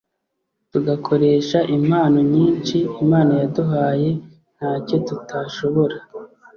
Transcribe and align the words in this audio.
tugakoresha 0.71 1.59
impano 1.77 2.17
nyinshi 2.33 2.77
Imana 3.03 3.31
yaduhaye 3.41 4.09
ntacyo 4.55 4.95
tutashobora 5.07 5.95